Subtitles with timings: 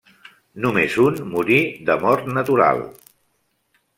[0.63, 2.83] Només un morí de mort natural.